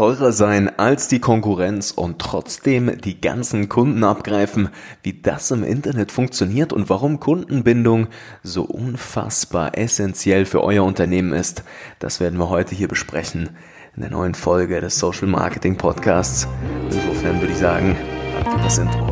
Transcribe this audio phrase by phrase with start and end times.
[0.00, 4.70] teurer sein als die Konkurrenz und trotzdem die ganzen Kunden abgreifen,
[5.02, 8.06] wie das im Internet funktioniert und warum Kundenbindung
[8.42, 11.64] so unfassbar essentiell für euer Unternehmen ist,
[11.98, 13.50] das werden wir heute hier besprechen
[13.94, 16.48] in der neuen Folge des Social Marketing Podcasts.
[16.90, 17.94] Insofern würde ich sagen,
[18.42, 19.06] ab das Intro.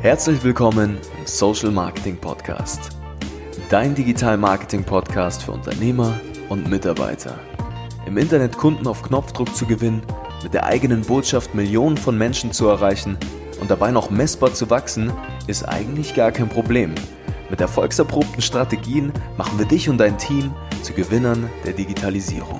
[0.00, 2.96] Herzlich willkommen im Social Marketing Podcast.
[3.68, 6.18] Dein Digital Marketing Podcast für Unternehmer
[6.48, 7.38] und Mitarbeiter
[8.06, 10.02] im Internet Kunden auf Knopfdruck zu gewinnen,
[10.42, 13.16] mit der eigenen Botschaft Millionen von Menschen zu erreichen
[13.60, 15.12] und dabei noch messbar zu wachsen,
[15.46, 16.94] ist eigentlich gar kein Problem.
[17.48, 20.52] Mit erfolgserprobten Strategien machen wir dich und dein Team
[20.82, 22.58] zu Gewinnern der Digitalisierung.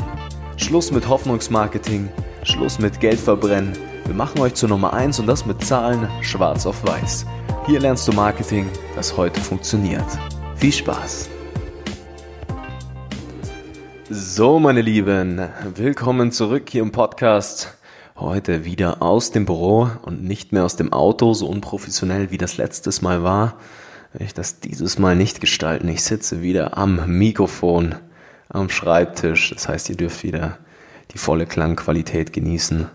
[0.57, 2.09] Schluss mit Hoffnungsmarketing,
[2.45, 3.73] Schluss mit Geldverbrennen.
[4.05, 7.27] Wir machen euch zur Nummer 1 und das mit Zahlen schwarz auf weiß.
[7.67, 10.07] Hier lernst du Marketing, das heute funktioniert.
[10.57, 11.32] Viel Spaß!
[14.15, 15.41] So, meine Lieben,
[15.75, 17.79] willkommen zurück hier im Podcast.
[18.15, 22.59] Heute wieder aus dem Büro und nicht mehr aus dem Auto, so unprofessionell wie das
[22.59, 23.57] letztes Mal war.
[24.13, 25.89] Werde ich das dieses Mal nicht gestalten.
[25.89, 27.95] Ich sitze wieder am Mikrofon,
[28.51, 29.49] am Schreibtisch.
[29.55, 30.59] Das heißt, ihr dürft wieder
[31.15, 32.91] die volle Klangqualität genießen.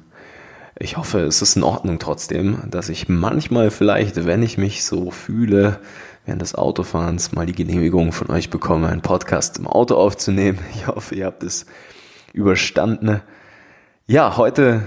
[0.78, 5.10] Ich hoffe, es ist in Ordnung trotzdem, dass ich manchmal vielleicht, wenn ich mich so
[5.10, 5.80] fühle,
[6.28, 10.60] während des Autofahrens mal die Genehmigung von euch bekomme, einen Podcast im Auto aufzunehmen.
[10.76, 11.66] Ich hoffe, ihr habt es
[12.34, 13.22] überstanden.
[14.06, 14.84] Ja, heute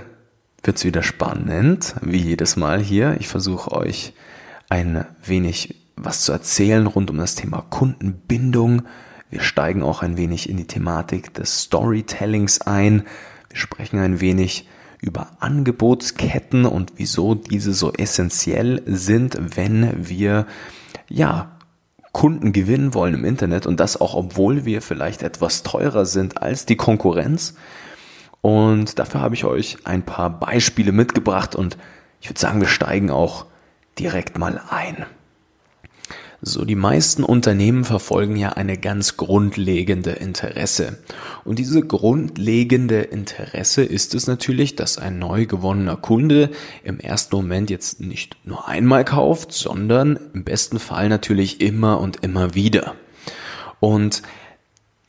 [0.63, 3.17] wird es wieder spannend, wie jedes Mal hier.
[3.19, 4.13] Ich versuche euch
[4.69, 8.83] ein wenig was zu erzählen rund um das Thema Kundenbindung.
[9.31, 13.05] Wir steigen auch ein wenig in die Thematik des Storytellings ein.
[13.49, 14.69] Wir sprechen ein wenig
[15.01, 20.47] über Angebotsketten und wieso diese so essentiell sind, wenn wir
[21.11, 21.51] ja,
[22.13, 26.67] Kunden gewinnen wollen im Internet und das auch, obwohl wir vielleicht etwas teurer sind als
[26.67, 27.55] die Konkurrenz.
[28.41, 31.77] Und dafür habe ich euch ein paar Beispiele mitgebracht und
[32.21, 33.47] ich würde sagen, wir steigen auch
[33.99, 35.05] direkt mal ein.
[36.43, 40.99] So, die meisten Unternehmen verfolgen ja eine ganz grundlegende Interesse.
[41.45, 46.51] Und diese grundlegende Interesse ist es natürlich, dass ein neu gewonnener Kunde
[46.83, 52.25] im ersten Moment jetzt nicht nur einmal kauft, sondern im besten Fall natürlich immer und
[52.25, 52.95] immer wieder.
[53.79, 54.23] Und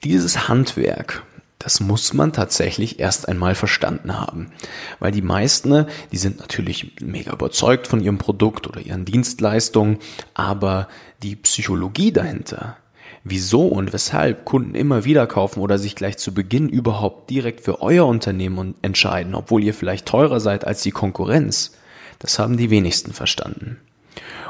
[0.04, 1.24] dieses Handwerk,
[1.64, 4.52] das muss man tatsächlich erst einmal verstanden haben.
[5.00, 10.00] Weil die meisten, die sind natürlich mega überzeugt von ihrem Produkt oder ihren Dienstleistungen,
[10.34, 10.88] aber
[11.22, 12.78] die Psychologie dahinter,
[13.24, 17.80] wieso und weshalb Kunden immer wieder kaufen oder sich gleich zu Beginn überhaupt direkt für
[17.84, 21.74] euer Unternehmen entscheiden, obwohl ihr vielleicht teurer seid als die Konkurrenz,
[22.18, 23.78] das haben die wenigsten verstanden.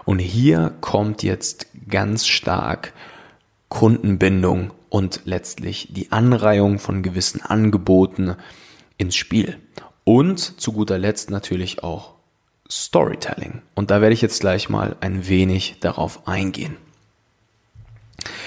[0.05, 2.93] Und hier kommt jetzt ganz stark
[3.67, 8.35] Kundenbindung und letztlich die Anreihung von gewissen Angeboten
[8.97, 9.57] ins Spiel.
[10.03, 12.15] Und zu guter Letzt natürlich auch
[12.69, 13.61] Storytelling.
[13.73, 16.75] Und da werde ich jetzt gleich mal ein wenig darauf eingehen.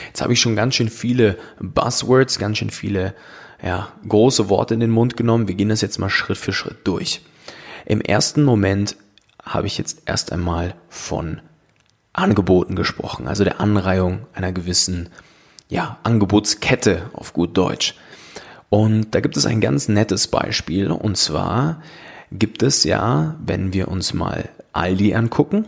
[0.09, 3.15] Jetzt habe ich schon ganz schön viele Buzzwords, ganz schön viele
[3.63, 5.49] ja, große Worte in den Mund genommen.
[5.49, 7.23] Wir gehen das jetzt mal Schritt für Schritt durch.
[7.87, 8.97] Im ersten Moment
[9.43, 11.41] habe ich jetzt erst einmal von
[12.13, 15.09] Angeboten gesprochen, also der Anreihung einer gewissen
[15.75, 17.97] ja, Angebotskette auf gut Deutsch.
[18.71, 21.83] Und da gibt es ein ganz nettes Beispiel und zwar
[22.31, 25.67] gibt es ja, wenn wir uns mal Aldi angucken,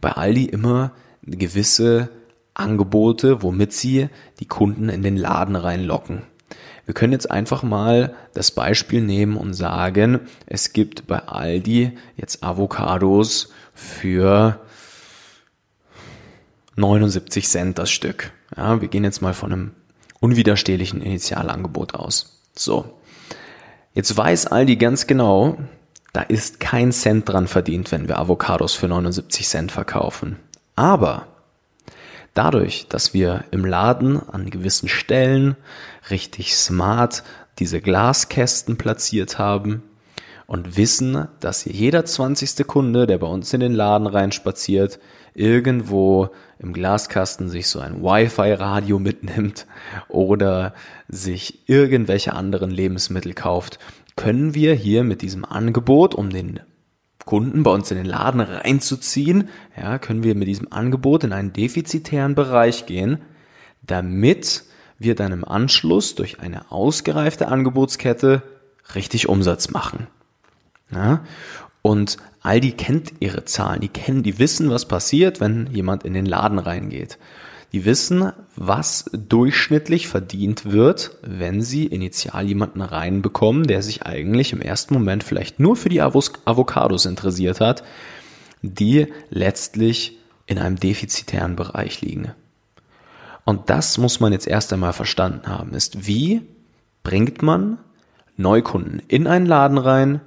[0.00, 2.08] bei Aldi immer gewisse
[2.54, 4.08] Angebote, womit sie
[4.40, 6.22] die Kunden in den Laden reinlocken.
[6.86, 12.42] Wir können jetzt einfach mal das Beispiel nehmen und sagen, es gibt bei Aldi jetzt
[12.42, 14.58] Avocados für
[16.76, 18.32] 79 Cent das Stück.
[18.56, 19.72] Ja, wir gehen jetzt mal von einem
[20.20, 22.40] unwiderstehlichen Initialangebot aus.
[22.56, 22.98] So.
[23.92, 25.58] Jetzt weiß Aldi ganz genau,
[26.12, 30.38] da ist kein Cent dran verdient, wenn wir Avocados für 79 Cent verkaufen.
[30.76, 31.26] Aber
[32.34, 35.56] dadurch, dass wir im Laden an gewissen Stellen
[36.10, 37.22] richtig smart
[37.58, 39.82] diese Glaskästen platziert haben
[40.46, 42.66] und wissen, dass jeder 20.
[42.66, 44.98] Kunde, der bei uns in den Laden reinspaziert,
[45.34, 49.66] irgendwo im Glaskasten sich so ein Wi-Fi-Radio mitnimmt
[50.08, 50.74] oder
[51.08, 53.78] sich irgendwelche anderen Lebensmittel kauft,
[54.16, 56.60] können wir hier mit diesem Angebot, um den
[57.24, 61.52] Kunden bei uns in den Laden reinzuziehen, ja, können wir mit diesem Angebot in einen
[61.52, 63.18] defizitären Bereich gehen,
[63.82, 64.64] damit
[64.98, 68.42] wir dann im Anschluss durch eine ausgereifte Angebotskette
[68.94, 70.06] richtig Umsatz machen.
[70.94, 71.24] Ja?
[71.82, 76.26] Und Aldi kennt ihre Zahlen, die kennen, die wissen, was passiert, wenn jemand in den
[76.26, 77.18] Laden reingeht.
[77.72, 84.60] Die wissen, was durchschnittlich verdient wird, wenn sie initial jemanden reinbekommen, der sich eigentlich im
[84.60, 87.82] ersten Moment vielleicht nur für die Avocados interessiert hat,
[88.62, 92.32] die letztlich in einem defizitären Bereich liegen.
[93.44, 96.42] Und das muss man jetzt erst einmal verstanden haben, ist, wie
[97.02, 97.78] bringt man
[98.36, 100.20] Neukunden in einen Laden rein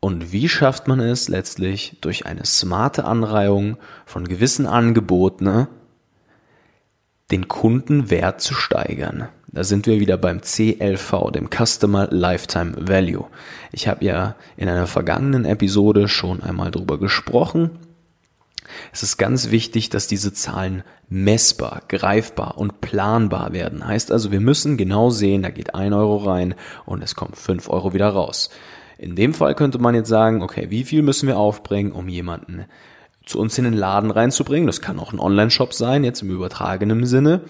[0.00, 5.68] und wie schafft man es letztlich durch eine smarte Anreihung von gewissen Angeboten,
[7.30, 9.28] den Kundenwert zu steigern.
[9.48, 13.24] Da sind wir wieder beim CLV, dem Customer Lifetime Value.
[13.72, 17.70] Ich habe ja in einer vergangenen Episode schon einmal darüber gesprochen.
[18.92, 23.86] Es ist ganz wichtig, dass diese Zahlen messbar, greifbar und planbar werden.
[23.86, 26.54] Heißt also, wir müssen genau sehen, da geht ein Euro rein
[26.84, 28.50] und es kommt fünf Euro wieder raus.
[28.98, 32.64] In dem Fall könnte man jetzt sagen, okay, wie viel müssen wir aufbringen, um jemanden
[33.24, 34.66] zu uns in den Laden reinzubringen?
[34.66, 37.42] Das kann auch ein Online-Shop sein, jetzt im übertragenen Sinne.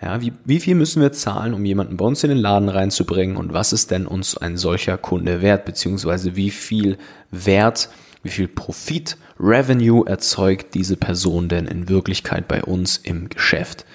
[0.00, 3.36] Ja, wie, wie viel müssen wir zahlen, um jemanden bei uns in den Laden reinzubringen?
[3.36, 5.64] Und was ist denn uns ein solcher Kunde wert?
[5.64, 6.98] Beziehungsweise wie viel
[7.30, 7.88] Wert,
[8.22, 13.86] wie viel Profit, Revenue erzeugt diese Person denn in Wirklichkeit bei uns im Geschäft?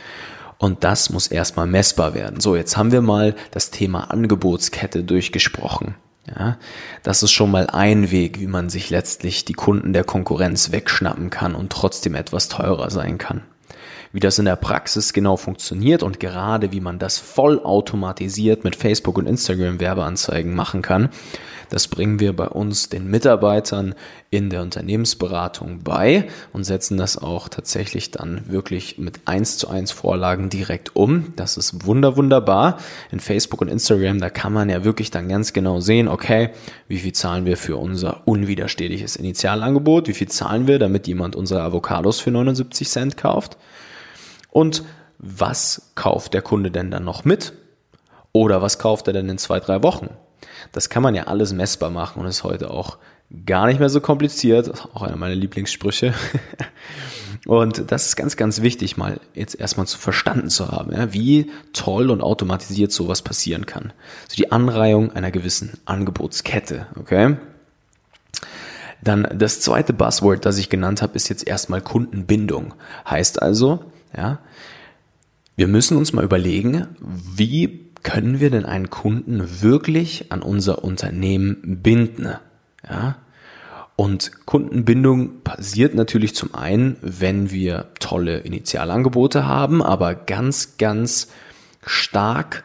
[0.57, 2.39] Und das muss erstmal messbar werden.
[2.39, 5.95] So, jetzt haben wir mal das Thema Angebotskette durchgesprochen.
[6.27, 6.57] Ja,
[7.01, 11.31] das ist schon mal ein Weg, wie man sich letztlich die Kunden der Konkurrenz wegschnappen
[11.31, 13.41] kann und trotzdem etwas teurer sein kann.
[14.13, 19.17] Wie das in der Praxis genau funktioniert und gerade wie man das vollautomatisiert mit Facebook
[19.17, 21.09] und Instagram Werbeanzeigen machen kann,
[21.71, 23.95] das bringen wir bei uns den Mitarbeitern
[24.29, 29.91] in der Unternehmensberatung bei und setzen das auch tatsächlich dann wirklich mit eins zu eins
[29.91, 31.31] Vorlagen direkt um.
[31.37, 32.77] Das ist wunder wunderbar.
[33.09, 36.49] In Facebook und Instagram, da kann man ja wirklich dann ganz genau sehen, okay,
[36.89, 40.09] wie viel zahlen wir für unser unwiderstehliches Initialangebot?
[40.09, 43.55] Wie viel zahlen wir, damit jemand unsere Avocados für 79 Cent kauft?
[44.49, 44.83] Und
[45.19, 47.53] was kauft der Kunde denn dann noch mit?
[48.33, 50.09] Oder was kauft er denn in zwei, drei Wochen?
[50.71, 52.97] Das kann man ja alles messbar machen und ist heute auch
[53.45, 54.71] gar nicht mehr so kompliziert.
[54.93, 56.13] Auch einer meiner Lieblingssprüche.
[57.47, 61.49] Und das ist ganz, ganz wichtig, mal jetzt erstmal zu verstanden zu haben, ja, wie
[61.73, 63.93] toll und automatisiert sowas passieren kann.
[64.23, 67.37] Also die Anreihung einer gewissen Angebotskette, okay?
[69.03, 72.75] Dann das zweite Buzzword, das ich genannt habe, ist jetzt erstmal Kundenbindung.
[73.09, 73.85] Heißt also,
[74.15, 74.37] ja,
[75.55, 81.79] wir müssen uns mal überlegen, wie können wir denn einen Kunden wirklich an unser Unternehmen
[81.81, 82.35] binden?
[82.87, 83.17] Ja?
[83.95, 91.31] Und Kundenbindung passiert natürlich zum einen, wenn wir tolle Initialangebote haben, aber ganz, ganz
[91.85, 92.63] stark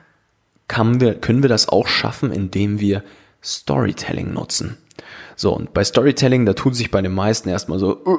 [0.68, 3.02] können wir, können wir das auch schaffen, indem wir
[3.42, 4.78] Storytelling nutzen.
[5.36, 8.18] So, und bei Storytelling, da tut sich bei den meisten erstmal so, uh,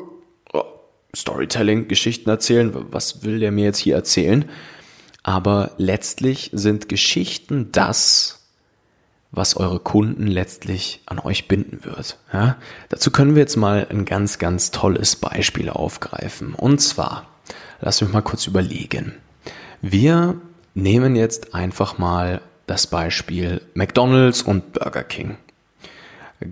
[1.16, 4.46] Storytelling, Geschichten erzählen, was will der mir jetzt hier erzählen?
[5.28, 8.48] Aber letztlich sind Geschichten das,
[9.32, 12.18] was eure Kunden letztlich an euch binden wird.
[12.32, 12.56] Ja?
[12.88, 16.54] Dazu können wir jetzt mal ein ganz, ganz tolles Beispiel aufgreifen.
[16.54, 17.28] Und zwar,
[17.82, 19.16] lasst mich mal kurz überlegen.
[19.82, 20.40] Wir
[20.76, 25.38] nehmen jetzt einfach mal das Beispiel McDonald's und Burger King.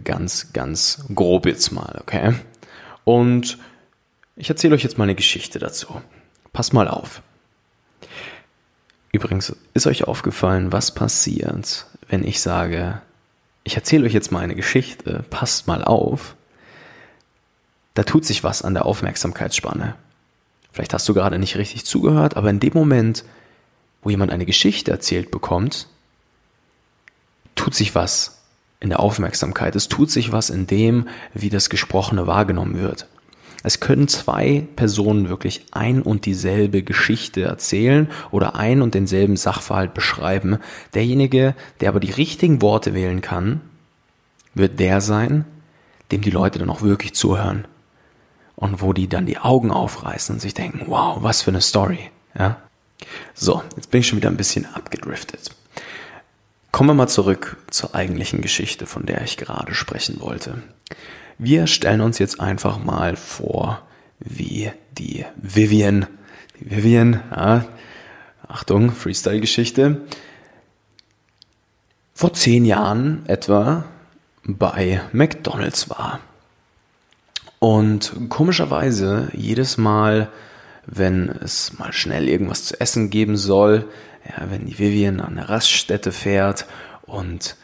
[0.04, 2.34] Ganz, ganz grob jetzt mal, okay?
[3.06, 3.58] Und
[4.36, 6.02] ich erzähle euch jetzt mal eine Geschichte dazu.
[6.52, 7.22] Passt mal auf.
[9.16, 13.02] Übrigens, ist euch aufgefallen, was passiert, wenn ich sage,
[13.64, 16.36] ich erzähle euch jetzt mal eine Geschichte, passt mal auf.
[17.94, 19.96] Da tut sich was an der Aufmerksamkeitsspanne.
[20.74, 23.24] Vielleicht hast du gerade nicht richtig zugehört, aber in dem Moment,
[24.04, 25.88] wo jemand eine Geschichte erzählt bekommt,
[27.56, 28.42] tut sich was
[28.82, 29.78] in der Aufmerksamkeit.
[29.78, 33.08] Es tut sich was in dem, wie das Gesprochene wahrgenommen wird.
[33.66, 39.96] Es können zwei Personen wirklich ein und dieselbe Geschichte erzählen oder ein und denselben Sachverhalt
[39.96, 40.60] beschreiben.
[40.94, 43.62] Derjenige, der aber die richtigen Worte wählen kann,
[44.54, 45.46] wird der sein,
[46.12, 47.66] dem die Leute dann auch wirklich zuhören.
[48.56, 52.12] Und wo die dann die Augen aufreißen und sich denken, wow, was für eine Story.
[52.38, 52.58] Ja?
[53.34, 55.50] So, jetzt bin ich schon wieder ein bisschen abgedriftet.
[56.72, 60.62] Kommen wir mal zurück zur eigentlichen Geschichte, von der ich gerade sprechen wollte.
[61.38, 63.82] Wir stellen uns jetzt einfach mal vor,
[64.20, 66.08] wie die Vivian,
[66.60, 67.66] die Vivian, ja,
[68.48, 70.02] Achtung, Freestyle-Geschichte,
[72.14, 73.84] vor zehn Jahren etwa
[74.46, 76.22] bei McDonald's war.
[77.60, 80.30] Und komischerweise jedes Mal,
[80.86, 83.90] wenn es mal schnell irgendwas zu essen geben soll,
[84.26, 86.66] ja, wenn die Vivian an eine Raststätte fährt
[87.02, 87.58] und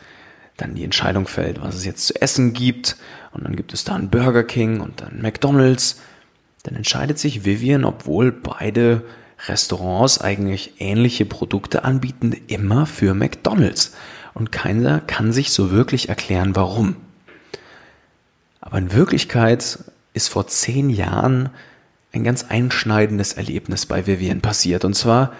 [0.61, 2.97] dann die Entscheidung fällt, was es jetzt zu essen gibt,
[3.31, 5.99] und dann gibt es da einen Burger King und dann McDonald's,
[6.63, 9.03] dann entscheidet sich Vivian, obwohl beide
[9.47, 13.93] Restaurants eigentlich ähnliche Produkte anbieten, immer für McDonald's.
[14.33, 16.95] Und keiner kann sich so wirklich erklären, warum.
[18.59, 19.79] Aber in Wirklichkeit
[20.13, 21.49] ist vor zehn Jahren
[22.13, 24.85] ein ganz einschneidendes Erlebnis bei Vivian passiert.
[24.85, 25.33] Und zwar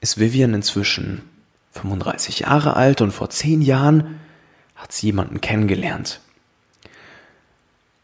[0.00, 1.22] ist Vivian inzwischen
[1.72, 4.20] 35 Jahre alt und vor zehn Jahren
[4.76, 6.20] hat sie jemanden kennengelernt.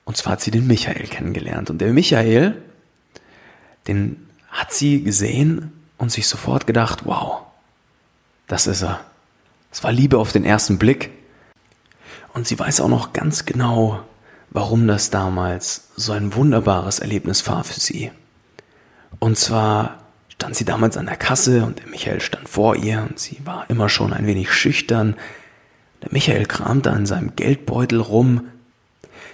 [0.04, 1.68] Und zwar hat sie den Michael kennengelernt.
[1.68, 2.62] Und der Michael,
[3.88, 7.40] den hat sie gesehen und sich sofort gedacht, wow,
[8.46, 9.00] das ist er.
[9.72, 11.10] Es war Liebe auf den ersten Blick.
[12.32, 14.00] Und sie weiß auch noch ganz genau,
[14.50, 18.12] warum das damals so ein wunderbares Erlebnis war für sie.
[19.18, 20.05] Und zwar
[20.36, 23.68] stand sie damals an der Kasse und der Michael stand vor ihr und sie war
[23.68, 25.16] immer schon ein wenig schüchtern.
[26.02, 28.42] Der Michael kramte an seinem Geldbeutel rum.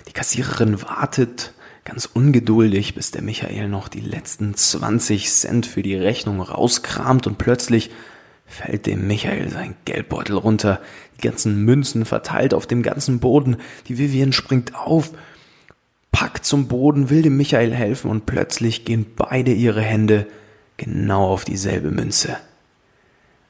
[0.09, 1.52] Die Kassiererin wartet
[1.85, 7.37] ganz ungeduldig, bis der Michael noch die letzten 20 Cent für die Rechnung rauskramt und
[7.37, 7.90] plötzlich
[8.47, 10.80] fällt dem Michael sein Geldbeutel runter,
[11.18, 13.56] die ganzen Münzen verteilt auf dem ganzen Boden,
[13.88, 15.11] die Vivian springt auf,
[16.12, 20.26] packt zum Boden, will dem Michael helfen und plötzlich gehen beide ihre Hände
[20.85, 22.37] genau auf dieselbe Münze.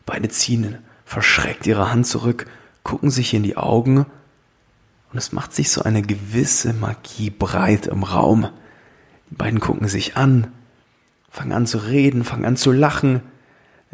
[0.04, 2.46] Beide ziehen verschreckt ihre Hand zurück,
[2.82, 4.06] gucken sich in die Augen
[5.12, 8.48] und es macht sich so eine gewisse Magie breit im Raum.
[9.30, 10.48] Die beiden gucken sich an,
[11.30, 13.22] fangen an zu reden, fangen an zu lachen.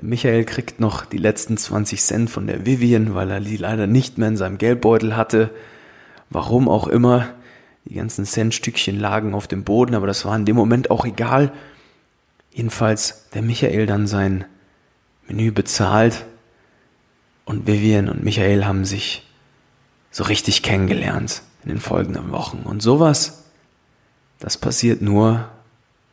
[0.00, 4.18] Michael kriegt noch die letzten 20 Cent von der Vivian, weil er die leider nicht
[4.18, 5.50] mehr in seinem Geldbeutel hatte.
[6.30, 7.28] Warum auch immer.
[7.84, 11.52] Die ganzen Centstückchen lagen auf dem Boden, aber das war in dem Moment auch egal.
[12.50, 14.44] Jedenfalls der Michael dann sein
[15.26, 16.24] Menü bezahlt
[17.44, 19.26] und Vivian und Michael haben sich
[20.10, 22.58] so richtig kennengelernt in den folgenden Wochen.
[22.64, 23.44] Und sowas,
[24.38, 25.48] das passiert nur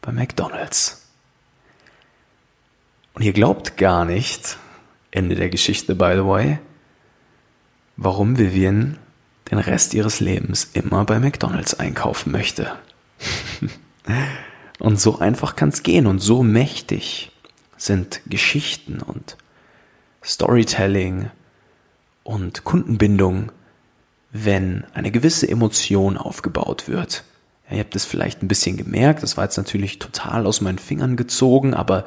[0.02, 1.08] bei McDonald's.
[3.14, 4.58] Und ihr glaubt gar nicht,
[5.12, 6.60] Ende der Geschichte, by the way,
[7.96, 8.98] warum Vivian
[9.50, 12.78] den Rest ihres Lebens immer bei McDonald's einkaufen möchte.
[14.80, 17.32] und so einfach kann es gehen und so mächtig
[17.78, 19.38] sind Geschichten und
[20.24, 21.30] Storytelling
[22.24, 23.52] und Kundenbindung
[24.38, 27.24] wenn eine gewisse Emotion aufgebaut wird.
[27.70, 30.78] Ja, ihr habt es vielleicht ein bisschen gemerkt, das war jetzt natürlich total aus meinen
[30.78, 32.04] Fingern gezogen, aber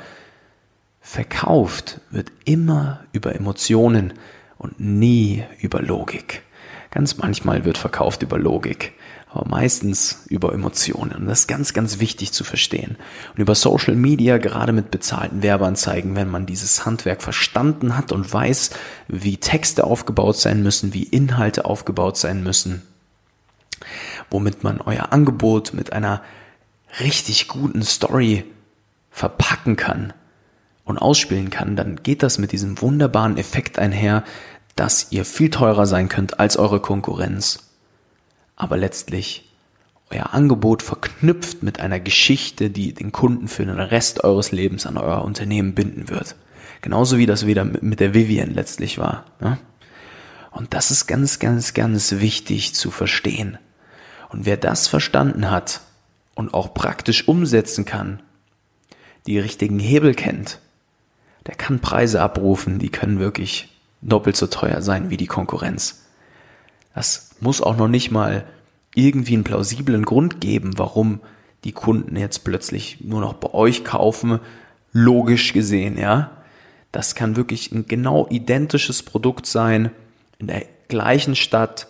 [1.00, 4.12] verkauft wird immer über Emotionen
[4.58, 6.42] und nie über Logik.
[6.90, 8.94] Ganz manchmal wird verkauft über Logik
[9.30, 11.12] aber meistens über Emotionen.
[11.12, 12.96] Und das ist ganz, ganz wichtig zu verstehen.
[13.34, 18.32] Und über Social Media, gerade mit bezahlten Werbeanzeigen, wenn man dieses Handwerk verstanden hat und
[18.32, 18.70] weiß,
[19.06, 22.82] wie Texte aufgebaut sein müssen, wie Inhalte aufgebaut sein müssen,
[24.30, 26.22] womit man euer Angebot mit einer
[27.00, 28.44] richtig guten Story
[29.10, 30.14] verpacken kann
[30.84, 34.24] und ausspielen kann, dann geht das mit diesem wunderbaren Effekt einher,
[34.78, 37.68] dass ihr viel teurer sein könnt als eure Konkurrenz
[38.58, 39.44] aber letztlich
[40.10, 44.96] euer Angebot verknüpft mit einer Geschichte, die den Kunden für den Rest eures Lebens an
[44.96, 46.34] euer Unternehmen binden wird.
[46.80, 49.26] Genauso wie das wieder mit der Vivian letztlich war.
[49.40, 49.58] Ne?
[50.50, 53.58] Und das ist ganz, ganz, ganz wichtig zu verstehen.
[54.28, 55.80] Und wer das verstanden hat
[56.34, 58.20] und auch praktisch umsetzen kann,
[59.26, 60.58] die richtigen Hebel kennt,
[61.46, 63.68] der kann Preise abrufen, die können wirklich
[64.00, 66.04] doppelt so teuer sein wie die Konkurrenz.
[66.94, 68.44] Das muss auch noch nicht mal
[68.94, 71.20] irgendwie einen plausiblen Grund geben, warum
[71.64, 74.40] die Kunden jetzt plötzlich nur noch bei euch kaufen,
[74.92, 76.30] logisch gesehen, ja.
[76.92, 79.90] Das kann wirklich ein genau identisches Produkt sein,
[80.38, 81.86] in der gleichen Stadt,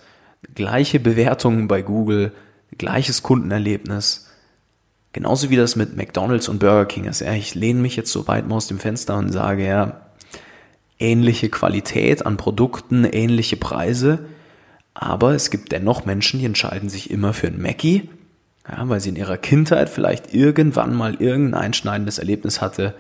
[0.55, 2.33] gleiche Bewertungen bei Google,
[2.77, 4.29] gleiches Kundenerlebnis.
[5.13, 7.21] Genauso wie das mit McDonald's und Burger King ist.
[7.21, 10.08] Ja, ich lehne mich jetzt so weit mal aus dem Fenster und sage, ja,
[10.99, 14.27] ähnliche Qualität an Produkten, ähnliche Preise,
[14.95, 18.09] aber es gibt dennoch Menschen, die entscheiden sich immer für ein Mackie,
[18.69, 22.95] ja, weil sie in ihrer Kindheit vielleicht irgendwann mal irgendein einschneidendes Erlebnis hatte,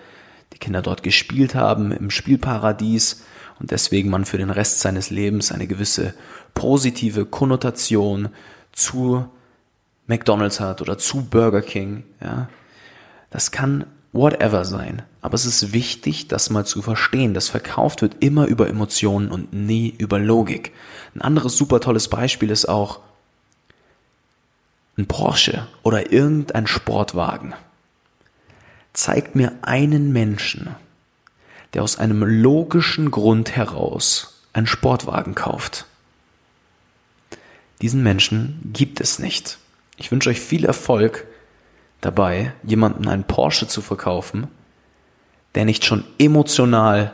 [0.53, 3.25] die Kinder dort gespielt haben im Spielparadies
[3.59, 6.15] und deswegen man für den Rest seines Lebens eine gewisse
[6.55, 8.29] positive Konnotation
[8.73, 9.29] zu
[10.07, 12.05] McDonald's hat oder zu Burger King.
[12.23, 12.49] Ja.
[13.31, 15.03] Das kann whatever sein.
[15.21, 17.35] Aber es ist wichtig, das mal zu verstehen.
[17.35, 20.73] Das verkauft wird immer über Emotionen und nie über Logik.
[21.15, 23.01] Ein anderes super tolles Beispiel ist auch
[24.97, 27.55] ein Porsche oder irgendein Sportwagen.
[28.93, 30.75] Zeigt mir einen Menschen,
[31.73, 35.87] der aus einem logischen Grund heraus einen Sportwagen kauft.
[37.81, 39.59] Diesen Menschen gibt es nicht.
[39.97, 41.28] Ich wünsche euch viel Erfolg
[42.01, 44.49] dabei, jemanden einen Porsche zu verkaufen,
[45.55, 47.13] der nicht schon emotional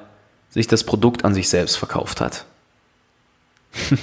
[0.50, 2.46] sich das Produkt an sich selbst verkauft hat.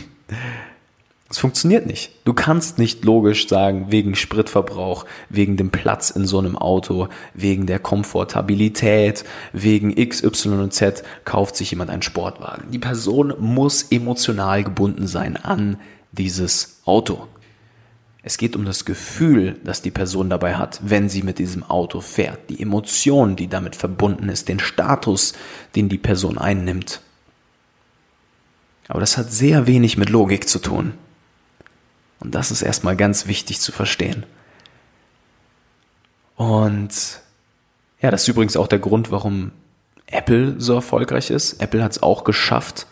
[1.32, 2.12] Es funktioniert nicht.
[2.26, 7.68] Du kannst nicht logisch sagen, wegen Spritverbrauch, wegen dem Platz in so einem Auto, wegen
[7.68, 9.24] der Komfortabilität,
[9.54, 12.70] wegen X, Y und Z kauft sich jemand einen Sportwagen.
[12.72, 15.78] Die Person muss emotional gebunden sein an
[16.12, 17.28] dieses Auto.
[18.24, 22.02] Es geht um das Gefühl, das die Person dabei hat, wenn sie mit diesem Auto
[22.02, 25.34] fährt, die Emotion, die damit verbunden ist, den Status,
[25.76, 27.02] den die Person einnimmt.
[28.88, 30.94] Aber das hat sehr wenig mit Logik zu tun.
[32.20, 34.26] Und das ist erstmal ganz wichtig zu verstehen.
[36.36, 37.22] Und
[38.02, 39.52] ja, das ist übrigens auch der Grund, warum
[40.06, 41.62] Apple so erfolgreich ist.
[41.62, 42.86] Apple hat es auch geschafft,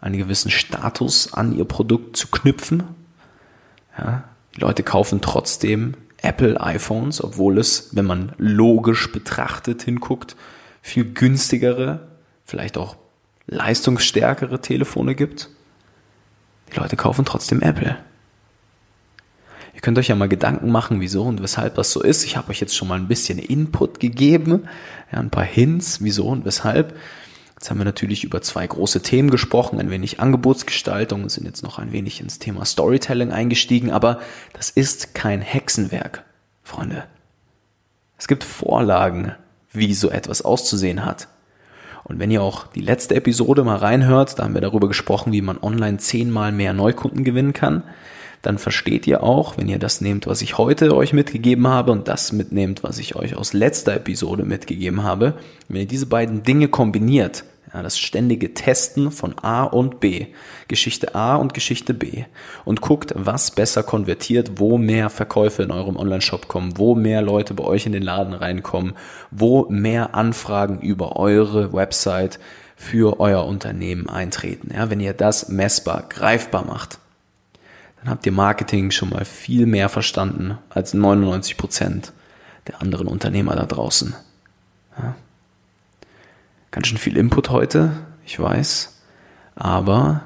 [0.00, 2.82] einen gewissen Status an ihr Produkt zu knüpfen.
[3.96, 4.24] Ja,
[4.58, 10.34] die Leute kaufen trotzdem Apple iPhones, obwohl es, wenn man logisch betrachtet hinguckt,
[10.82, 12.08] viel günstigere,
[12.44, 12.96] vielleicht auch
[13.46, 15.48] leistungsstärkere Telefone gibt.
[16.72, 17.96] Die Leute kaufen trotzdem Apple.
[19.74, 22.24] Ihr könnt euch ja mal Gedanken machen, wieso und weshalb das so ist.
[22.24, 24.64] Ich habe euch jetzt schon mal ein bisschen Input gegeben,
[25.12, 26.96] ja, ein paar Hints, wieso und weshalb.
[27.58, 31.64] Jetzt haben wir natürlich über zwei große Themen gesprochen, ein wenig Angebotsgestaltung und sind jetzt
[31.64, 34.20] noch ein wenig ins Thema Storytelling eingestiegen, aber
[34.52, 36.22] das ist kein Hexenwerk,
[36.62, 37.02] Freunde.
[38.16, 39.34] Es gibt Vorlagen,
[39.72, 41.26] wie so etwas auszusehen hat.
[42.04, 45.42] Und wenn ihr auch die letzte Episode mal reinhört, da haben wir darüber gesprochen, wie
[45.42, 47.82] man online zehnmal mehr Neukunden gewinnen kann
[48.42, 52.08] dann versteht ihr auch, wenn ihr das nehmt, was ich heute euch mitgegeben habe und
[52.08, 55.34] das mitnehmt, was ich euch aus letzter Episode mitgegeben habe,
[55.68, 60.28] wenn ihr diese beiden Dinge kombiniert, ja, das ständige Testen von A und B,
[60.68, 62.24] Geschichte A und Geschichte B
[62.64, 67.54] und guckt, was besser konvertiert, wo mehr Verkäufe in eurem Online-Shop kommen, wo mehr Leute
[67.54, 68.94] bei euch in den Laden reinkommen,
[69.30, 72.38] wo mehr Anfragen über eure Website
[72.76, 74.70] für euer Unternehmen eintreten.
[74.72, 76.98] Ja, wenn ihr das messbar, greifbar macht,
[77.98, 82.12] dann habt ihr Marketing schon mal viel mehr verstanden als 99 Prozent
[82.68, 84.14] der anderen Unternehmer da draußen.
[84.96, 85.16] Ja.
[86.70, 87.92] Ganz schön viel Input heute,
[88.26, 89.00] ich weiß,
[89.54, 90.22] aber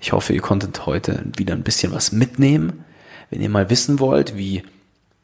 [0.00, 2.84] ich hoffe, ihr konntet heute wieder ein bisschen was mitnehmen.
[3.30, 4.62] Wenn ihr mal wissen wollt, wie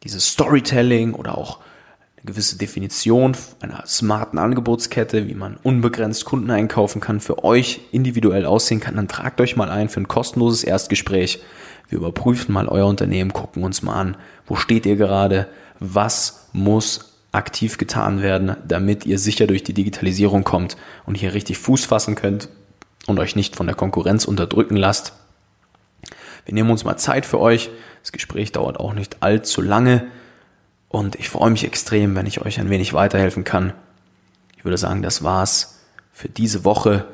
[0.04, 1.58] dieses Storytelling oder auch
[2.16, 8.46] eine gewisse Definition einer smarten Angebotskette, wie man unbegrenzt Kunden einkaufen kann, für euch individuell
[8.46, 11.40] aussehen kann, dann tragt euch mal ein für ein kostenloses Erstgespräch
[11.88, 15.48] wir überprüfen mal euer Unternehmen, gucken uns mal an, wo steht ihr gerade,
[15.80, 21.57] was muss aktiv getan werden, damit ihr sicher durch die Digitalisierung kommt und hier richtig
[21.59, 22.51] Fuß fassen könnt
[23.07, 25.14] und euch nicht von der Konkurrenz unterdrücken lasst.
[26.44, 27.70] Wir nehmen uns mal Zeit für euch.
[28.03, 30.09] Das Gespräch dauert auch nicht allzu lange
[30.88, 33.72] und ich freue mich extrem, wenn ich euch ein wenig weiterhelfen kann.
[34.57, 35.79] Ich würde sagen, das war's
[36.12, 37.05] für diese Woche.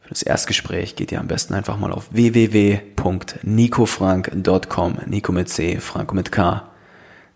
[0.00, 6.14] Für das Erstgespräch geht ihr am besten einfach mal auf www.nicofrank.com, Nico mit C, Franco
[6.14, 6.66] mit K.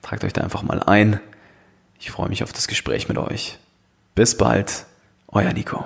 [0.00, 1.20] Tragt euch da einfach mal ein.
[2.04, 3.60] Ich freue mich auf das Gespräch mit euch.
[4.16, 4.86] Bis bald,
[5.28, 5.84] euer Nico.